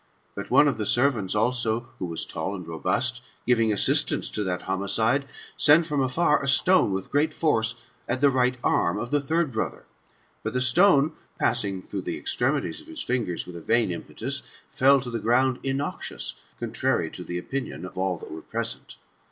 But 0.33 0.49
one 0.49 0.67
of 0.67 0.79
the 0.79 0.85
servants 0.87 1.35
also, 1.35 1.89
idio 1.99 2.07
was 2.07 2.25
tall 2.25 2.55
and 2.55 2.65
robust, 2.65 3.23
giving 3.45 3.71
assistance 3.71 4.31
to 4.31 4.43
that 4.43 4.63
homidde, 4.63 5.25
sent 5.57 5.85
from 5.85 6.01
afar 6.01 6.41
a 6.41 6.47
stone, 6.47 6.91
with 6.91 7.11
great 7.11 7.35
force, 7.35 7.75
at 8.07 8.19
the 8.19 8.31
right 8.31 8.57
arm 8.63 8.97
of 8.97 9.11
the 9.11 9.19
third 9.21 9.51
brother; 9.51 9.85
but 10.41 10.53
the 10.53 10.59
stone, 10.61 11.11
passing 11.39 11.83
through 11.83 12.01
the 12.01 12.17
extremities 12.17 12.81
of 12.81 12.87
his 12.87 13.03
fingers 13.03 13.45
with 13.45 13.55
a 13.55 13.61
vain 13.61 13.91
impetus, 13.91 14.41
fell 14.71 14.99
to 15.01 15.11
the 15.11 15.19
ground 15.19 15.59
innoxious, 15.61 16.33
contrary 16.59 17.11
to 17.11 17.23
the 17.23 17.37
opinion 17.37 17.85
of 17.85 17.95
all 17.95 18.17
that 18.17 18.31
were 18.31 18.41
present. 18.41 18.97